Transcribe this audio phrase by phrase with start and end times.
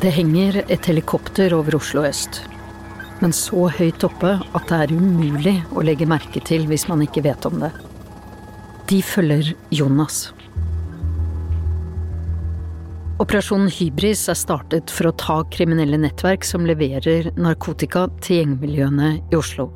[0.00, 2.38] Det henger et helikopter over Oslo øst.
[3.20, 7.20] Men så høyt oppe at det er umulig å legge merke til hvis man ikke
[7.26, 7.68] vet om det.
[8.88, 10.30] De følger Jonas.
[13.20, 19.36] Operasjonen Hybris er startet for å ta kriminelle nettverk som leverer narkotika til gjengmiljøene i
[19.36, 19.68] Oslo.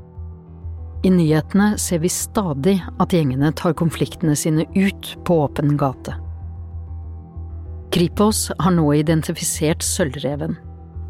[1.04, 6.16] I nyhetene ser vi stadig at gjengene tar konfliktene sine ut på åpen gate.
[7.94, 10.56] Kripos har nå identifisert Sølvreven,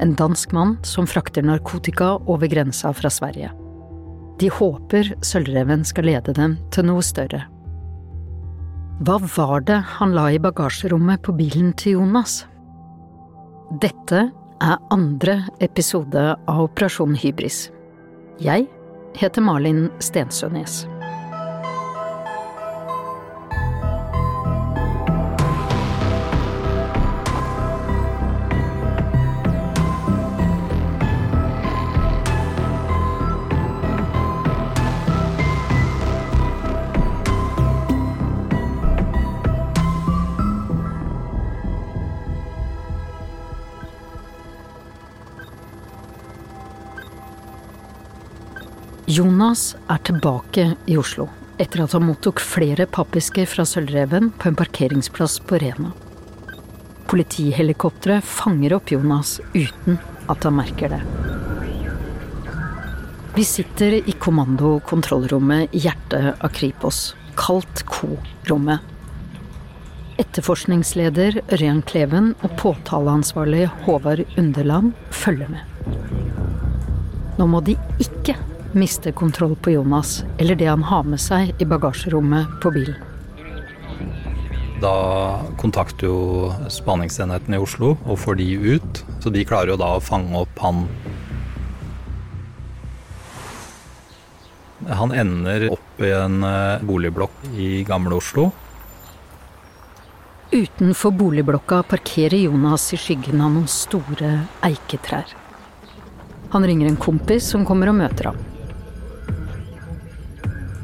[0.04, 3.48] en dansk mann som frakter narkotika over grensa fra Sverige.
[4.36, 7.46] De håper Sølvreven skal lede dem til noe større.
[9.00, 12.42] Hva var det han la i bagasjerommet på bilen til Jonas?
[13.80, 14.26] Dette
[14.60, 17.70] er andre episode av Operasjon Hybris.
[18.44, 18.68] Jeg
[19.16, 20.82] heter Malin Stensønes.
[49.14, 51.28] Jonas er tilbake i Oslo
[51.62, 55.92] etter at han mottok flere pappesker fra Sølvreven på en parkeringsplass på Rena.
[57.12, 60.00] Politihelikopteret fanger opp Jonas uten
[60.32, 60.98] at han merker det.
[63.36, 68.82] Vi sitter i kommando-kontrollrommet i hjertet av Kripos, kalt Ko-rommet.
[70.24, 74.90] Etterforskningsleder Ørjan Kleven og påtaleansvarlig Håvard Underland
[75.22, 75.62] følger med.
[77.38, 78.34] Nå må de ikke
[78.78, 82.96] miste kontroll på Jonas eller det han har med seg i bagasjerommet på bilen.
[84.82, 89.04] Da kontakter jo spaningsenheten i Oslo og får de ut.
[89.22, 90.84] Så de klarer jo da å fange opp han.
[94.84, 98.50] Han ender opp i en eh, boligblokk i Gamle Oslo.
[100.52, 104.36] Utenfor boligblokka parkerer Jonas i skyggen av noen store
[104.66, 105.32] eiketrær.
[106.52, 108.42] Han ringer en kompis som kommer og møter ham.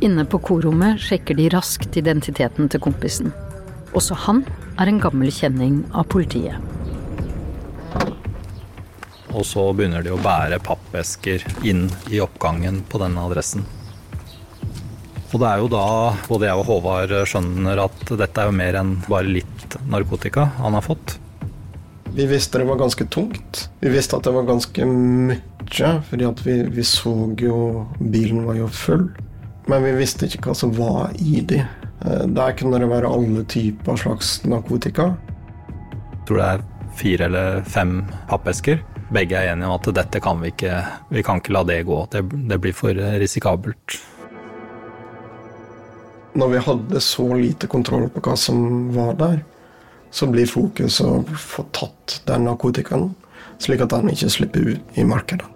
[0.00, 3.34] Inne på korommet sjekker de raskt identiteten til kompisen.
[3.92, 4.46] Også han
[4.80, 6.56] er en gammel kjenning av politiet.
[9.30, 13.68] Og så begynner de å bære pappesker inn i oppgangen på denne adressen.
[15.30, 15.86] Og det er jo da
[16.26, 20.80] både jeg og Håvard skjønner at dette er jo mer enn bare litt narkotika han
[20.80, 21.18] har fått.
[22.10, 23.66] Vi visste det var ganske tungt.
[23.84, 27.58] Vi visste at det var ganske mye, fordi vi, vi så jo
[28.00, 29.10] Bilen var jo full.
[29.70, 31.60] Men vi visste ikke hva som var i de.
[31.62, 35.12] Eh, Der kunne det være alle typer slags narkotika.
[36.10, 36.64] Jeg tror det er
[36.98, 38.00] fire eller fem
[38.30, 38.80] pappesker.
[39.14, 40.74] Begge er enige om at dette kan vi ikke
[41.10, 42.00] Vi kan ikke la det gå.
[42.10, 44.00] Det, det blir for risikabelt.
[46.34, 49.40] Når vi hadde så lite kontroll på hva som var der,
[50.10, 53.10] så blir fokuset å få tatt den narkotikaen,
[53.58, 55.46] slik at den ikke slipper ut i markedet.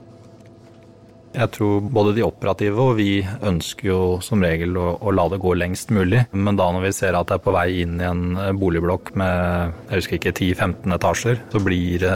[1.35, 5.41] Jeg tror både de operative og vi ønsker jo som regel å, å, la det
[5.43, 6.23] gå lengst mulig.
[6.31, 9.73] Men da når vi ser at det er på vei inn i en boligblokk med
[9.89, 12.07] jeg husker ikke 10-15 etasjer, så blir,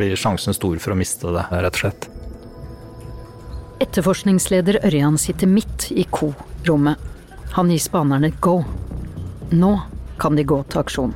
[0.00, 2.08] blir sjansen stor for å miste det, rett og slett.
[3.84, 6.96] Etterforskningsleder Ørjan sitter midt i ko-rommet.
[7.58, 8.62] Han gir spanerne go.
[9.52, 9.74] Nå
[10.16, 11.12] kan de gå til aksjon.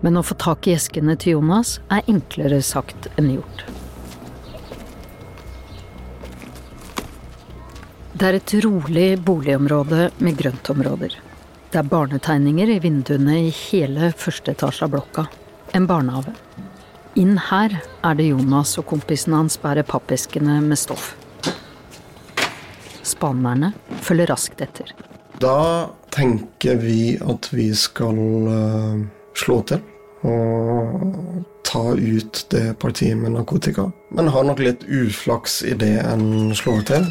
[0.00, 3.66] Men å få tak i eskene til Jonas er enklere sagt enn gjort.
[8.14, 11.16] Det er et rolig boligområde med grøntområder.
[11.72, 15.24] Det er barnetegninger i vinduene i hele første etasje av blokka.
[15.74, 16.30] En barnehage.
[17.18, 17.74] Inn her
[18.06, 21.16] er det Jonas og kompisene hans bærer pappeskene med stoff.
[23.02, 23.72] Spanerne
[24.06, 24.94] følger raskt etter.
[25.42, 29.02] Da tenker vi at vi skal uh,
[29.34, 29.82] slå til
[30.22, 33.90] og ta ut det partiet med narkotika.
[34.14, 37.10] Men har nok litt uflaks i det en slår til.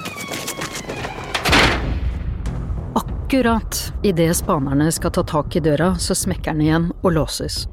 [3.33, 7.63] Akkurat idet spanerne skal ta tak i døra, så smekker den igjen og låses.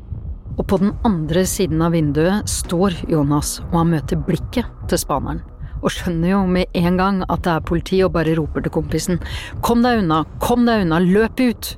[0.56, 5.42] Og på den andre siden av vinduet står Jonas, og han møter blikket til spaneren.
[5.82, 9.20] Og skjønner jo med en gang at det er politi, og bare roper til kompisen
[9.60, 11.74] Kom deg unna, kom deg unna, løp ut!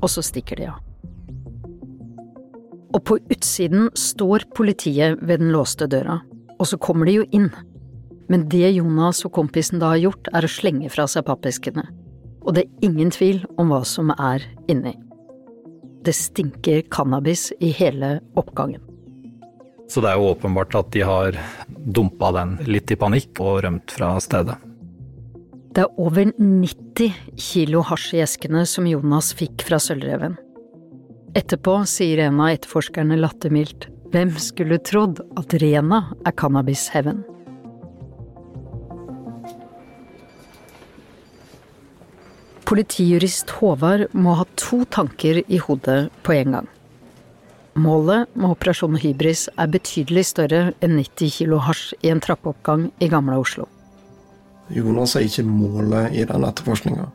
[0.00, 0.80] Og så stikker de av.
[2.96, 6.22] Og på utsiden står politiet ved den låste døra,
[6.56, 7.52] og så kommer de jo inn.
[8.32, 11.90] Men det Jonas og kompisen da har gjort, er å slenge fra seg pappeskene.
[12.40, 14.94] Og det er ingen tvil om hva som er inni.
[16.00, 18.80] Det stinker cannabis i hele oppgangen.
[19.90, 21.36] Så det er jo åpenbart at de har
[21.76, 24.56] dumpa den litt i panikk og rømt fra stedet.
[25.74, 30.38] Det er over 90 kilo hasj i eskene som Jonas fikk fra Sølvreven.
[31.38, 37.20] Etterpå sier en av etterforskerne lattermildt hvem skulle trodd at Rena er cannabis-heaven?
[42.70, 46.68] Politijurist Håvard må ha to tanker i hodet på en gang.
[47.74, 53.10] Målet med Operasjon Hybris er betydelig større enn 90 kilo hasj i en trappeoppgang i
[53.10, 53.66] Gamle Oslo.
[54.70, 57.10] Jonas er ikke målet i den etterforskninga.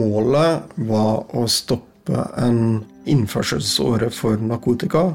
[0.00, 5.10] Målet var å stoppe en innførselsåre for narkotika.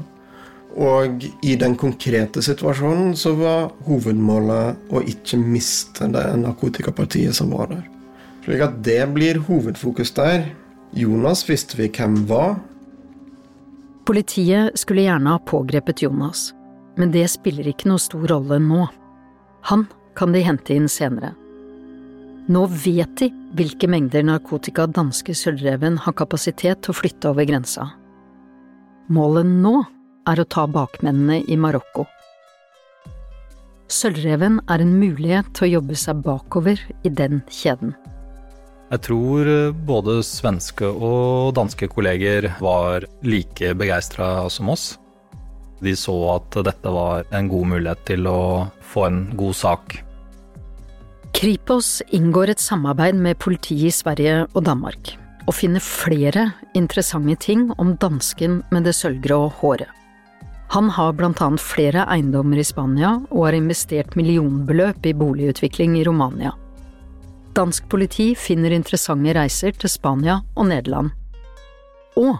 [0.78, 7.74] Og i den konkrete situasjonen så var hovedmålet å ikke miste det narkotikapartiet som var
[7.74, 7.88] der.
[8.44, 10.48] Slik at det blir hovedfokus der.
[10.96, 12.56] Jonas visste vi hvem var.
[14.08, 16.50] Politiet skulle gjerne ha pågrepet Jonas,
[16.98, 18.88] men det spiller ikke noe stor rolle nå.
[19.70, 19.86] Han
[20.18, 21.34] kan de hente inn senere.
[22.50, 27.92] Nå vet de hvilke mengder narkotika danske Sølvreven har kapasitet til å flytte over grensa.
[29.12, 29.76] Målet nå
[30.30, 32.08] er å ta bakmennene i Marokko.
[33.90, 37.94] Sølvreven er en mulighet til å jobbe seg bakover i den kjeden.
[38.90, 44.96] Jeg tror eh, både svenske og danske kolleger var like begeistra som oss.
[45.80, 48.40] De så at dette var en god mulighet til å
[48.92, 50.00] få en god sak.
[51.38, 55.14] Kripos inngår et samarbeid med politiet i Sverige og Danmark,
[55.46, 59.88] og finner flere interessante ting om dansken med det sølvgrå håret.
[60.74, 66.04] Han har blant annet flere eiendommer i Spania og har investert millionbeløp i boligutvikling i
[66.06, 66.52] Romania.
[67.50, 71.10] Dansk politi finner interessante reiser til Spania og Nederland.
[72.20, 72.36] Og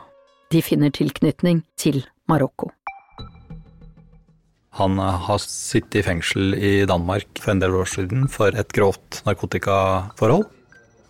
[0.55, 2.71] de finner tilknytning til Marokko.
[4.79, 9.21] Han har sittet i fengsel i Danmark for en del år siden for et grovt
[9.27, 10.47] narkotikaforhold.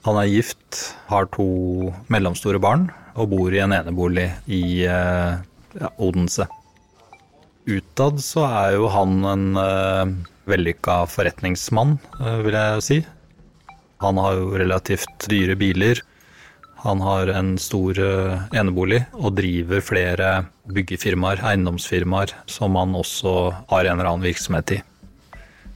[0.08, 0.80] Han er gift,
[1.12, 2.88] har to mellomstore barn
[3.20, 5.36] og bor i en enebolig i eh,
[5.76, 6.48] ja, Odense.
[7.68, 10.08] Utad så er jo han en uh,
[10.48, 12.98] vellykka forretningsmann, uh, vil jeg si.
[14.00, 16.00] Han har jo relativt dyre biler.
[16.80, 20.28] Han har en stor eh, enebolig og driver flere
[20.72, 23.34] byggefirmaer, eiendomsfirmaer, som han også
[23.68, 24.80] har en eller annen virksomhet i.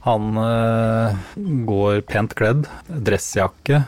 [0.07, 1.19] Han øh,
[1.69, 3.83] går pent kledd, dressjakke,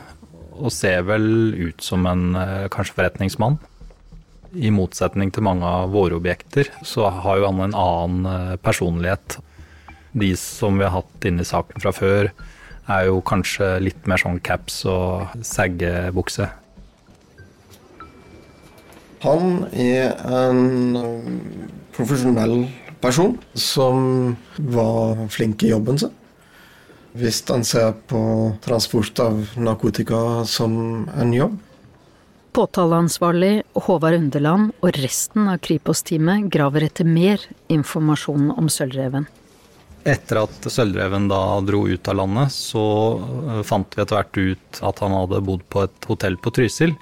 [0.58, 1.26] og ser vel
[1.58, 3.58] ut som en øh, kanskje forretningsmann.
[4.54, 9.40] I motsetning til mange av våre objekter, så har jo han en annen personlighet.
[10.14, 12.30] De som vi har hatt inne i saken fra før,
[12.88, 16.48] er jo kanskje litt mer sånn caps og saggebukse.
[19.24, 20.94] Han er en
[21.96, 22.68] profesjonell
[23.02, 26.14] person som var flink i jobben sin.
[27.18, 28.20] Hvis han ser på
[28.62, 31.56] transport av narkotika som en jobb.
[32.54, 39.28] Påtaleansvarlig Håvard Underland og resten av Kripos-teamet graver etter mer informasjon om Sølvreven.
[40.06, 42.84] Etter at Sølvreven da dro ut av landet, så
[43.18, 46.94] eh, fant vi etter hvert ut at han hadde bodd på et hotell på Trysil.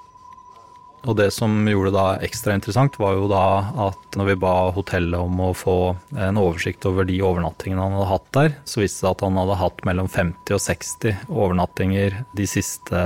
[1.07, 3.45] Og det som gjorde det da ekstra interessant, var jo da
[3.87, 5.77] at når vi ba hotellet om å få
[6.19, 9.61] en oversikt over de overnattingene han hadde hatt der, så viste det at han hadde
[9.61, 13.05] hatt mellom 50 og 60 overnattinger de siste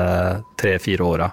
[0.61, 1.29] tre-fire åra.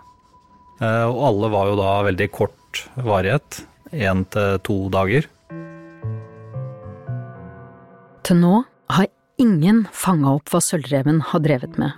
[0.81, 3.63] Eh, og alle var jo da veldig kort varighet,
[3.95, 5.29] én til to dager.
[8.27, 8.57] Til nå
[8.91, 9.07] har
[9.39, 11.93] ingen fanga opp hva Sølvreven har drevet med.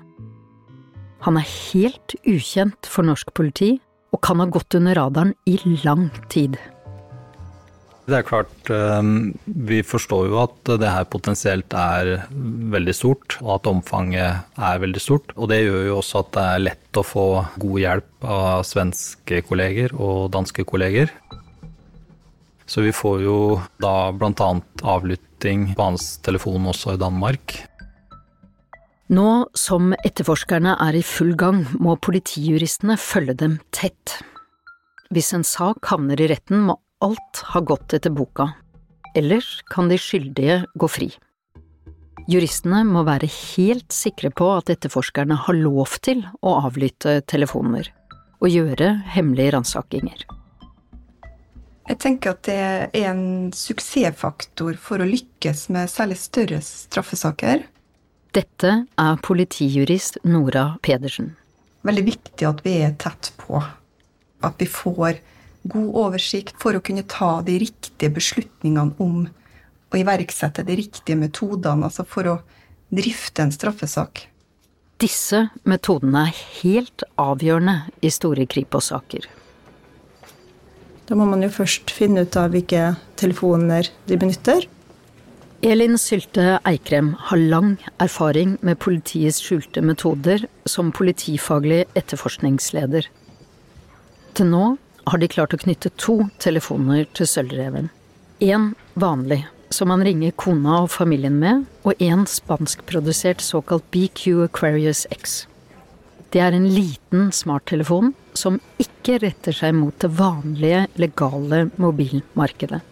[1.26, 3.80] Han er helt ukjent for norsk politi,
[4.14, 6.60] og kan ha gått under radaren i lang tid.
[8.10, 9.10] Det er klart, eh,
[9.46, 15.02] vi forstår jo at det her potensielt er veldig stort, og at omfanget er veldig
[15.02, 15.34] stort.
[15.36, 17.26] Og det gjør jo også at det er lett å få
[17.58, 21.10] god hjelp av svenske kolleger og danske kolleger.
[22.70, 23.38] Så vi får jo
[23.82, 24.54] da bl.a.
[25.40, 27.66] avlytting på hans telefon også i Danmark.
[29.10, 34.22] Nå som etterforskerne er i full gang, må politijuristene følge dem tett.
[35.10, 38.54] Hvis en sak havner i retten, må alt ha gått etter boka,
[39.16, 39.42] Eller
[39.74, 41.10] kan de skyldige gå fri.
[42.30, 47.90] Juristene må være helt sikre på at etterforskerne har lov til å avlytte telefoner
[48.40, 50.39] og gjøre hemmelige ransakinger.
[51.90, 57.64] Jeg tenker at det er en suksessfaktor for å lykkes med særlig større straffesaker.
[58.38, 61.32] Dette er politijurist Nora Pedersen.
[61.82, 63.64] Veldig viktig at vi er tett på.
[64.46, 65.18] At vi får
[65.70, 69.26] god oversikt for å kunne ta de riktige beslutningene om
[69.90, 72.38] å iverksette de riktige metodene, altså for å
[72.94, 74.28] drifte en straffesak.
[75.02, 79.26] Disse metodene er helt avgjørende i store Kripos-saker.
[81.10, 84.68] Da må man jo først finne ut av hvilke telefoner de benytter.
[85.66, 93.10] Elin Sylte Eikrem har lang erfaring med politiets skjulte metoder som politifaglig etterforskningsleder.
[94.38, 94.64] Til nå
[95.10, 97.90] har de klart å knytte to telefoner til Sølvreven.
[98.40, 99.42] Én vanlig,
[99.74, 105.42] som han ringer kona og familien med, og én spanskprodusert såkalt BQ Aquarius X.
[106.30, 112.84] Det er en liten smarttelefon som ikke retter seg mot det vanlige, legale mobilmarkedet.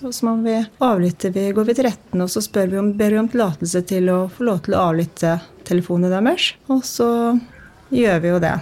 [0.00, 3.12] Så må vi avlytte, vi går vi til retten og så spør vi om, ber
[3.12, 5.34] vi om tillatelse til å få lov til å avlytte
[5.68, 6.54] telefonene deres.
[6.72, 7.08] Og så
[7.92, 8.54] gjør vi jo det.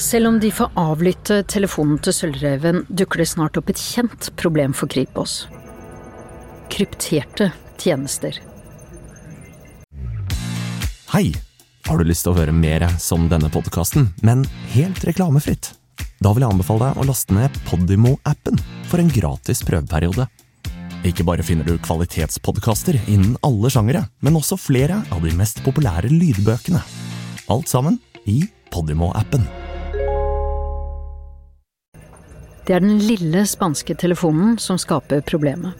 [0.00, 4.74] Selv om de får avlytte telefonen til Sølvreven, dukker det snart opp et kjent problem
[4.74, 5.42] for Kripos.
[6.72, 7.50] Krypterte
[7.82, 8.38] tjenester.
[11.10, 11.32] Hei!
[11.88, 15.72] Har du lyst til å høre mer som denne podkasten, men helt reklamefritt?
[16.22, 20.28] Da vil jeg anbefale deg å laste ned Podimo-appen for en gratis prøveperiode.
[21.10, 26.12] Ikke bare finner du kvalitetspodkaster innen alle sjangere, men også flere av de mest populære
[26.14, 26.84] lydbøkene.
[27.50, 27.98] Alt sammen
[28.30, 29.48] i Podimo-appen.
[32.70, 35.74] Det er den lille spanske telefonen som skaper problemet.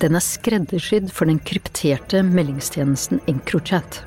[0.00, 4.00] Den er skreddersydd for den krypterte meldingstjenesten Encrochat.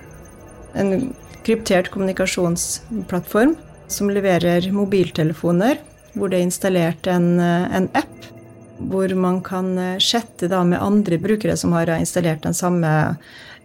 [0.78, 1.14] En
[1.46, 3.56] kryptert kommunikasjonsplattform
[3.88, 5.80] som leverer mobiltelefoner,
[6.14, 8.34] hvor det er installert en, en app
[8.78, 12.90] hvor man kan chatte da med andre brukere som har installert den samme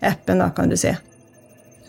[0.00, 0.92] appen, da, kan du si.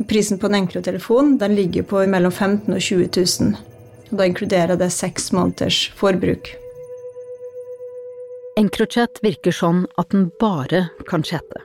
[0.09, 3.55] Prisen på en enkle telefonen den ligger på mellom 15 000 og 20 000.
[4.11, 6.51] Og da inkluderer det seks måneders forbruk.
[8.59, 11.63] Encrochat virker sånn at den bare kan chatte,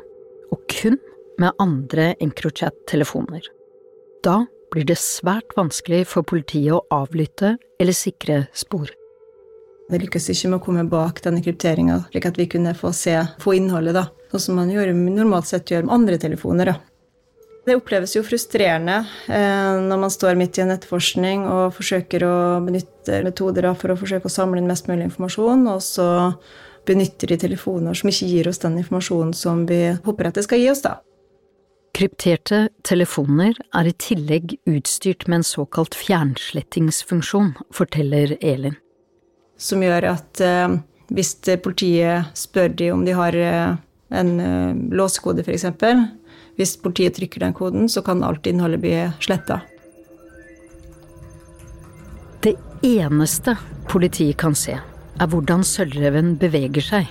[0.48, 0.96] og kun
[1.38, 3.42] med andre Encrochat-telefoner.
[4.24, 4.42] Da
[4.72, 8.90] blir det svært vanskelig for politiet å avlytte eller sikre spor.
[9.88, 13.14] Det lykkes ikke med å komme bak denne krypteringa, slik at vi kunne få se,
[13.40, 14.04] få innholdet, da.
[14.28, 16.74] Sånn som man gjør, normalt sett gjør med andre telefoner.
[16.74, 16.76] da.
[17.68, 22.36] Det oppleves jo frustrerende eh, når man står midt i en etterforskning og forsøker å
[22.64, 26.08] benytte metoder da, for å forsøke å samle inn mest mulig informasjon, og så
[26.88, 30.60] benytter de telefoner som ikke gir oss den informasjonen som vi håper at det skal
[30.60, 30.98] gi oss, da.
[31.98, 38.76] Krypterte telefoner er i tillegg utstyrt med en såkalt fjernslettingsfunksjon, forteller Elin.
[39.58, 40.76] Som gjør at eh,
[41.10, 41.32] hvis
[41.64, 43.72] politiet spør de om de har eh,
[44.14, 45.66] en eh, låsekode, f.eks.,
[46.54, 49.58] hvis politiet trykker den koden, så kan alt innholdet bli sletta.
[52.46, 52.54] Det
[52.86, 53.56] eneste
[53.90, 57.10] politiet kan se, er hvordan sølvreven beveger seg,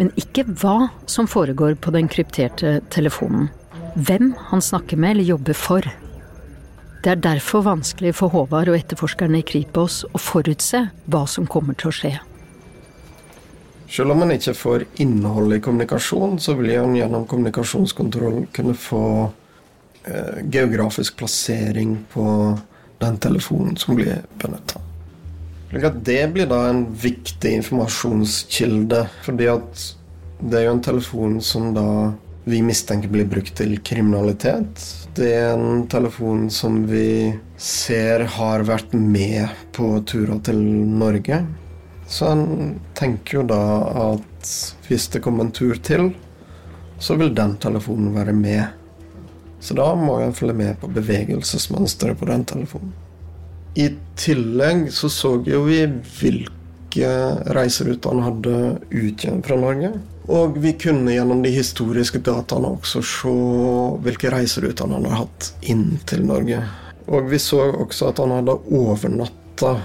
[0.00, 3.52] men ikke hva som foregår på den krypterte telefonen.
[3.96, 5.86] Hvem han snakker med eller jobber for.
[7.00, 11.78] Det er derfor vanskelig for Håvard og etterforskerne i Kripos å forutse hva som kommer
[11.80, 12.10] til å skje.
[13.88, 19.02] Selv om man ikke får innhold i kommunikasjon, så vil man gjennom kommunikasjonskontrollen kunne få
[20.04, 22.26] eh, geografisk plassering på
[23.00, 24.82] den telefonen som blir benytta.
[26.04, 29.88] Det blir da en viktig informasjonskilde, fordi at
[30.40, 31.88] det er jo en telefon som da
[32.46, 34.82] vi mistenker blir brukt til kriminalitet.
[35.18, 40.60] Det er en telefon som vi ser har vært med på turer til
[41.00, 41.40] Norge.
[42.06, 43.60] Så en tenker jo da
[44.12, 44.52] at
[44.86, 46.12] hvis det kommer en tur til,
[47.02, 48.62] så vil den telefonen være med.
[49.58, 52.94] Så da må jeg følge med på bevegelsesmønsteret på den telefonen.
[53.74, 55.82] I tillegg så så jo vi
[56.20, 57.10] hvilke
[57.58, 58.60] reiseruter han hadde
[58.94, 59.96] ut igjen fra Norge.
[60.26, 63.34] Og vi kunne gjennom de historiske dataene også se
[64.02, 66.62] hvilke reiseruter han hadde hatt inn til Norge.
[67.06, 69.76] Og vi så også at han hadde overnatta,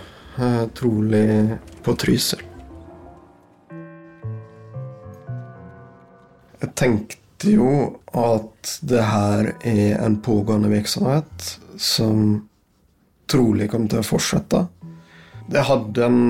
[0.42, 2.42] eh, trolig på Trysil.
[6.62, 12.48] Jeg tenkte jo at det her er en pågående virksomhet som
[13.30, 14.66] trolig kom til å fortsette.
[15.52, 16.22] Det hadde en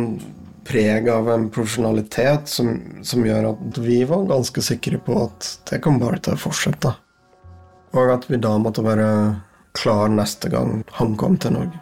[0.67, 5.81] preg av en profesjonalitet som, som, gjør at vi var ganske sikre på at det
[5.83, 6.93] kom bare til å fortsette.
[7.97, 9.09] Og at vi da måtte være
[9.77, 11.81] klar neste gang han kom til Norge.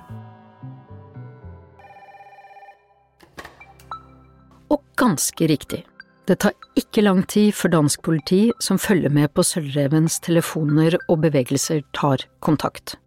[4.70, 5.84] Og ganske riktig.
[6.30, 11.24] Det tar ikke lang tid før dansk politi som følger med på Sølvrevens telefoner og
[11.26, 13.00] bevegelser, tar kontakt.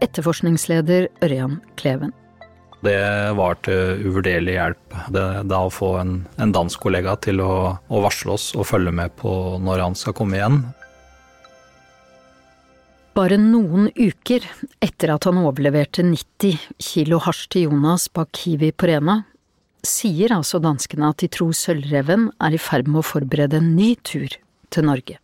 [0.00, 2.14] Etterforskningsleder Ørjan Kleven.
[2.80, 2.98] Det
[3.36, 4.98] var til uvurderlig hjelp.
[5.12, 8.94] Det, da å få en, en dansk kollega til å, å, varsle oss og følge
[8.96, 10.62] med på når han skal komme igjen.
[13.16, 14.46] Bare noen uker
[14.80, 19.18] etter at han overleverte 90 kilo hasj til Jonas bak Kiwi på Rena,
[19.84, 23.92] sier altså danskene at de tror Sølvreven er i ferd med å forberede en ny
[24.06, 24.32] tur
[24.70, 25.18] til Norge.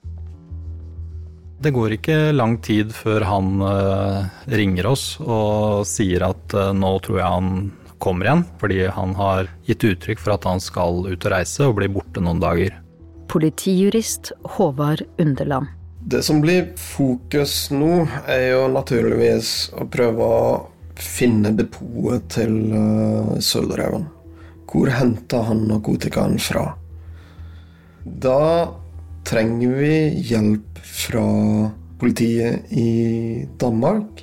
[1.58, 6.90] Det går ikke lang tid før han uh, ringer oss og sier at uh, nå
[7.04, 7.52] tror jeg han
[8.02, 11.78] kommer igjen, fordi han har gitt uttrykk for at han skal ut og reise og
[11.78, 12.76] bli borte noen dager.
[13.32, 15.72] Politijurist Håvard Underland.
[16.06, 20.46] Det som blir fokus nå, er jo naturligvis å prøve å
[21.00, 24.04] finne depotet til uh, Sølvreven.
[24.68, 26.68] Hvor henta han narkotikaen fra?
[28.04, 28.40] Da
[29.26, 29.94] trenger vi
[30.30, 31.26] hjelp fra
[31.98, 34.22] politiet i Danmark.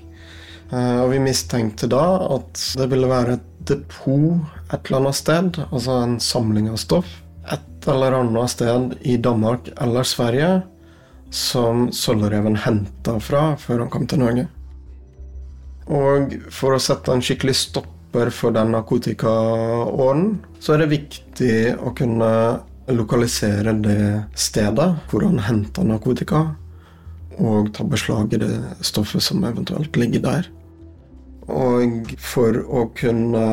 [0.72, 2.04] Eh, og vi mistenkte da
[2.38, 4.42] at det ville være et depot
[4.74, 7.10] et eller annet sted, altså en samling av stoff,
[7.52, 10.52] et eller annet sted i Danmark eller Sverige
[11.34, 14.48] som Sølvreven henta fra før han kom til Norge.
[15.92, 21.92] Og for å sette en skikkelig stopper for den narkotikaåren, så er det viktig å
[21.98, 22.30] kunne
[22.92, 26.44] lokalisere det stedet hvor han henta narkotika,
[27.42, 28.52] og ta beslag i det
[28.86, 30.50] stoffet som eventuelt ligger der.
[31.52, 33.48] Og for å kunne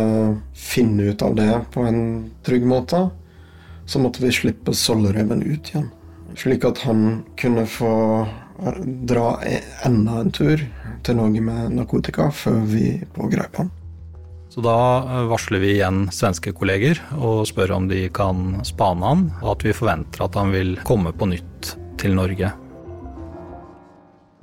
[0.54, 2.02] finne ut av det på en
[2.46, 3.08] trygg måte,
[3.86, 5.88] så måtte vi slippe Sollereven ut igjen.
[6.38, 7.94] Slik at han kunne få
[9.10, 9.40] dra
[9.86, 10.62] enda en tur
[11.02, 13.72] til Norge med narkotika før vi pågrep ham.
[14.50, 19.28] Så da eh, varsler vi igjen svenske kolleger og spør om de kan spane han,
[19.44, 22.50] og at vi forventer at han vil komme på nytt til Norge.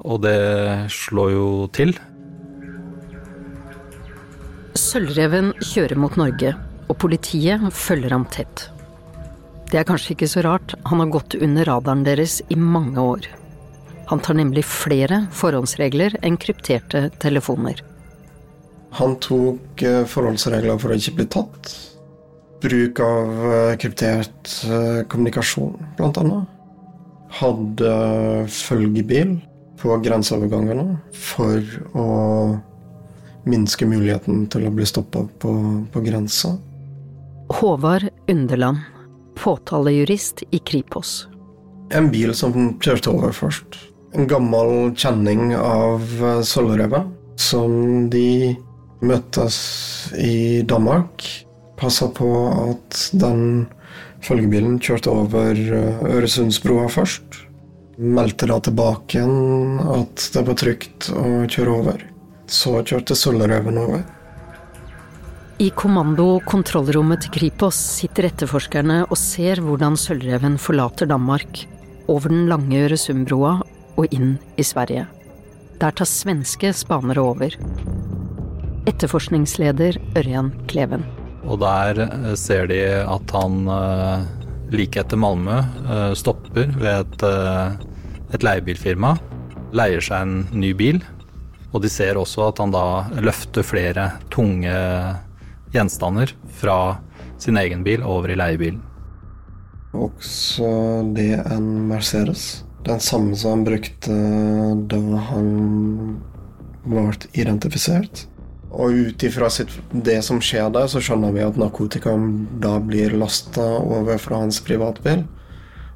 [0.07, 0.37] Og det
[0.93, 1.91] slår jo til.
[4.77, 6.53] Sølvreven kjører mot Norge,
[6.87, 8.69] og politiet følger ham tett.
[9.67, 13.27] Det er kanskje ikke så rart, han har gått under radaren deres i mange år.
[14.07, 17.81] Han tar nemlig flere forhåndsregler enn krypterte telefoner.
[18.97, 21.73] Han tok eh, forholdsregler for å ikke bli tatt.
[22.63, 26.47] Bruk av eh, kryptert eh, kommunikasjon, blant annet.
[27.37, 27.91] Hadde
[28.49, 29.35] følgebil
[29.77, 31.61] på grenseovergangene for
[31.93, 32.07] å
[33.47, 35.53] minske muligheten til å bli stoppa på,
[35.93, 36.55] på grensa.
[37.53, 38.81] Håvard Underland,
[39.37, 41.27] påtalejurist i Kripos.
[41.93, 43.77] En bil som kjørte over først.
[44.17, 46.01] En gammel kjenning av
[46.47, 48.57] Sølvreven, som de
[49.01, 49.57] møttes
[50.17, 51.23] i Danmark.
[51.77, 52.29] Passa på
[52.71, 53.67] at den
[54.25, 57.43] følgebilen kjørte over Øresundsbrua Øresundsbroa først.
[57.97, 62.05] Meldte da tilbake igjen at det var trygt å kjøre over.
[62.47, 64.05] Så kjørte Sølvrøven over.
[65.57, 71.65] I kommando-kontrollrommet til Kripos sitter etterforskerne og ser hvordan Sølvreven forlater Danmark,
[72.07, 73.55] over den lange Øresundbrua
[73.97, 75.07] og inn i Sverige.
[75.81, 77.57] Der tar svenske spanere over
[78.87, 81.03] etterforskningsleder Ørjan Kleven.
[81.47, 84.25] Og der eh, ser de at han eh,
[84.73, 87.27] like etter Malmö eh, stopper ved et,
[88.35, 89.15] et leiebilfirma,
[89.75, 91.01] leier seg en ny bil.
[91.75, 94.71] Og de ser også at han da løfter flere tunge
[95.73, 96.97] gjenstander fra
[97.37, 98.79] sin egen bil over i leiebilen.
[99.97, 100.69] Også
[101.15, 102.63] det en Mercedes.
[102.87, 104.15] Den samme som han brukte
[104.87, 105.47] da han
[106.87, 108.27] ble identifisert.
[108.67, 109.47] Og ut ifra
[109.91, 114.59] det som skjer der, så skjønner vi at narkotikaen da blir lasta over fra hans
[114.63, 115.23] privatbil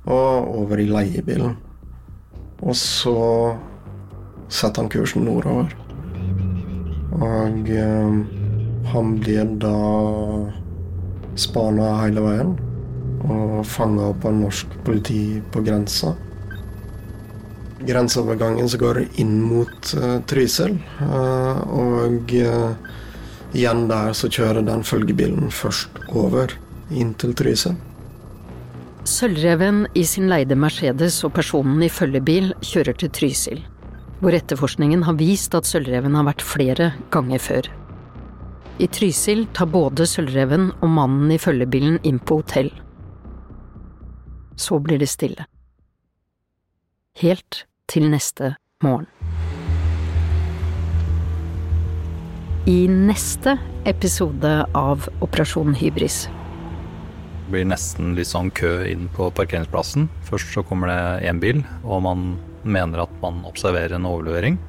[0.08, 1.58] og over i leiebilen.
[2.62, 3.18] Og så
[4.52, 5.70] setter han kursen nordover.
[7.22, 8.18] Og eh,
[8.92, 9.78] han blir da
[11.40, 12.56] spana hele veien
[13.22, 16.16] og fanga opp av norsk politi på grensa
[17.88, 20.78] grenseovergangen som går inn mot uh, Trysil.
[21.02, 22.74] Uh, og uh,
[23.58, 26.54] igjen der så kjører den følgebilen først over
[26.92, 27.78] inn til Trysil.
[29.08, 33.64] Sølvreven i sin leide Mercedes og personen i følgebil kjører til Trysil,
[34.22, 37.72] hvor etterforskningen har vist at Sølvreven har vært flere ganger før.
[38.82, 42.72] I Trysil tar både Sølvreven og mannen i følgebilen inn på hotell.
[44.58, 45.48] Så blir det stille.
[47.22, 48.54] Helt til neste
[48.86, 49.10] morgen.
[52.70, 53.58] I neste
[53.90, 60.06] episode av Operasjon Hybris Det blir nesten litt sånn kø inn på parkeringsplassen.
[60.30, 62.22] Først så kommer det én bil, og man
[62.64, 64.60] mener at man observerer en overlevering.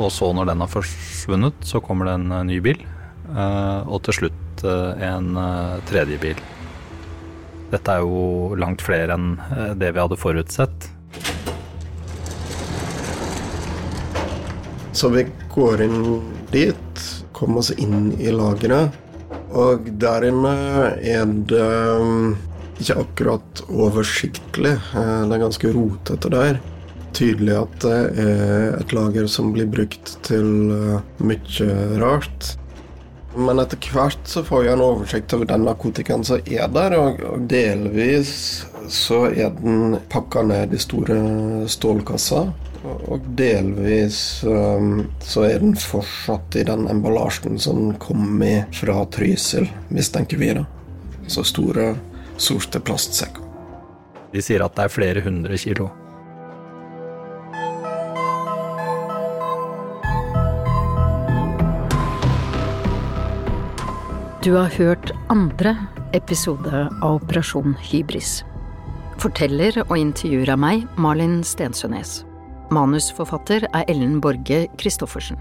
[0.00, 2.80] Og så, når den har forsvunnet, så kommer det en eh, ny bil.
[3.28, 5.36] eh, Og til slutt eh, en
[5.86, 6.40] tredje bil.
[7.70, 9.36] Dette er jo langt flere enn
[9.78, 10.88] det vi hadde forutsett.
[14.92, 16.20] Så vi går inn
[16.52, 18.92] dit, kommer oss inn i lageret.
[19.52, 20.52] Og der inne
[21.00, 21.64] er det
[22.00, 22.34] um,
[22.80, 24.74] ikke akkurat oversiktlig.
[24.96, 26.60] Eh, Det er ganske rotete der.
[27.12, 31.68] Tydelig at det er et lager som blir brukt til eh, mye
[32.00, 32.54] rart.
[33.36, 37.22] Men etter hvert så får jeg en oversikt over den narkotikaen som er der, og,
[37.24, 38.34] og delvis
[38.92, 41.16] så er den pakka ned i store
[41.70, 42.52] stålkasser.
[42.82, 49.68] Og delvis um, så er den fortsatt i den emballasjen som kom i fra Trysil,
[49.94, 50.50] mistenker vi.
[50.58, 50.66] da.
[51.30, 51.92] Så store,
[52.36, 53.48] sorte plastsekker.
[54.32, 55.92] De sier at det er flere hundre kilo.
[64.42, 65.76] Du har hørt andre
[66.18, 68.40] episode av Operasjon Hybris.
[69.22, 72.24] Forteller og intervjuer av meg, Malin Stensønes.
[72.74, 75.38] Manusforfatter er Ellen Borge Christoffersen.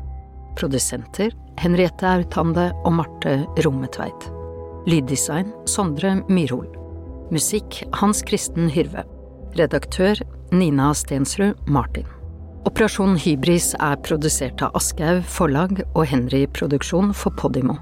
[0.53, 4.29] Produsenter Henriette Autande og Marte Rommetveit.
[4.85, 6.69] Lyddesign Sondre Myrhol.
[7.33, 9.01] Musikk Hans Kristen Hyrve.
[9.57, 10.21] Redaktør
[10.53, 12.05] Nina Stensrud Martin.
[12.69, 17.81] Operasjon Hybris er produsert av Aschehoug Forlag og Henry Produksjon for Podimo.